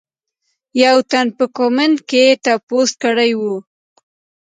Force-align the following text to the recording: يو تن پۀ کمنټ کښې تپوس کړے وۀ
يو 0.81 0.97
تن 1.11 1.27
پۀ 1.37 1.45
کمنټ 1.57 1.97
کښې 2.09 2.25
تپوس 2.43 2.89
کړے 3.01 3.29
وۀ 3.39 3.53